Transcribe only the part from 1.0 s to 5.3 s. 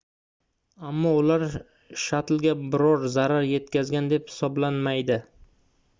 ular shattlga biror zarar yetkazgan deb hisoblanmaydi